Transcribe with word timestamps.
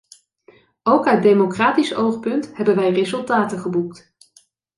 Ook 0.83 1.07
uit 1.07 1.23
democratisch 1.23 1.93
oogpunt 1.93 2.55
hebben 2.55 2.75
wij 2.75 2.91
resultaten 2.91 3.59
geboekt. 3.59 4.13